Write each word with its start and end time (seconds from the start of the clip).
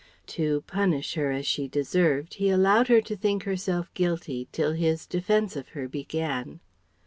To 0.33 0.61
punish 0.61 1.13
her 1.13 1.29
as 1.29 1.45
she 1.45 1.67
deserved 1.67 2.33
he 2.33 2.49
allowed 2.49 2.87
her 2.87 3.01
to 3.01 3.15
think 3.15 3.43
herself 3.43 3.93
guilty 3.93 4.47
till 4.51 4.71
his 4.71 5.05
defence 5.05 5.55
of 5.55 5.67
her 5.77 5.87
began. 5.87 6.59